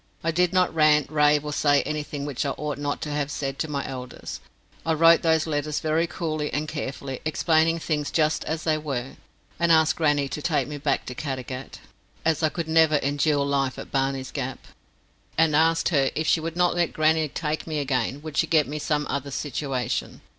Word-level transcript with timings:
I 0.23 0.31
did 0.31 0.51
not 0.51 0.73
rant, 0.73 1.11
rave, 1.11 1.45
or 1.45 1.53
say 1.53 1.83
anything 1.83 2.25
which 2.25 2.43
I 2.43 2.49
ought 2.57 2.79
not 2.79 3.01
to 3.01 3.11
have 3.11 3.29
said 3.29 3.59
to 3.59 3.67
my 3.69 3.87
elders. 3.87 4.39
I 4.83 4.93
wrote 4.93 5.21
those 5.21 5.45
letters 5.45 5.79
very 5.79 6.07
coolly 6.07 6.51
and 6.51 6.67
carefully, 6.67 7.19
explaining 7.23 7.77
things 7.77 8.09
just 8.09 8.43
as 8.45 8.63
they 8.63 8.79
were, 8.79 9.11
and 9.59 9.71
asked 9.71 9.97
grannie 9.97 10.27
to 10.29 10.41
take 10.41 10.67
me 10.67 10.79
back 10.79 11.05
to 11.05 11.13
Caddagat, 11.13 11.81
as 12.25 12.41
I 12.41 12.49
could 12.49 12.67
never 12.67 12.95
endure 12.95 13.45
life 13.45 13.77
at 13.77 13.91
Barney's 13.91 14.31
Gap. 14.31 14.57
I 14.57 14.57
told 14.57 14.57
my 14.57 14.65
mother 14.65 14.77
I 14.87 14.87
had 14.87 15.27
written 15.37 15.51
thus, 15.51 15.59
and 15.59 15.69
asked 15.69 15.89
her 15.89 16.11
if 16.19 16.25
she 16.27 16.39
would 16.39 16.55
not 16.57 16.73
let 16.73 16.93
grannie 16.93 17.27
take 17.27 17.67
me 17.67 17.77
again, 17.77 18.23
would 18.23 18.37
she 18.37 18.47
get 18.47 18.67
me 18.67 18.79
some 18.79 19.05
other 19.07 19.29
situation? 19.29 20.21